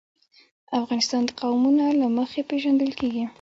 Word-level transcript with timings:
افغانستان 0.79 1.21
د 1.27 1.29
قومونه 1.41 1.85
له 2.01 2.07
مخې 2.17 2.41
پېژندل 2.49 2.91
کېږي. 2.99 3.25